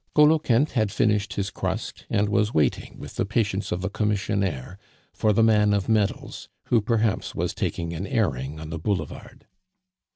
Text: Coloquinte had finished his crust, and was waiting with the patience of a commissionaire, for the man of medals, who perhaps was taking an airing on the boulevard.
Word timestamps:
Coloquinte 0.15 0.71
had 0.71 0.91
finished 0.91 1.33
his 1.35 1.51
crust, 1.51 2.07
and 2.09 2.27
was 2.27 2.55
waiting 2.55 2.97
with 2.97 3.17
the 3.17 3.23
patience 3.23 3.71
of 3.71 3.83
a 3.83 3.89
commissionaire, 3.91 4.79
for 5.13 5.31
the 5.31 5.43
man 5.43 5.75
of 5.75 5.87
medals, 5.87 6.49
who 6.69 6.81
perhaps 6.81 7.35
was 7.35 7.53
taking 7.53 7.93
an 7.93 8.07
airing 8.07 8.59
on 8.59 8.71
the 8.71 8.79
boulevard. 8.79 9.45